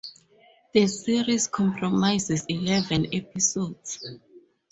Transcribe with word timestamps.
The 0.73 0.87
series 0.87 1.45
comprises 1.45 2.43
eleven 2.49 3.05
episodes. 3.13 3.99